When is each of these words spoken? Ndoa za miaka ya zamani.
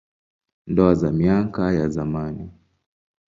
Ndoa 0.67 0.95
za 0.95 1.11
miaka 1.11 1.73
ya 1.73 1.89
zamani. 1.89 2.49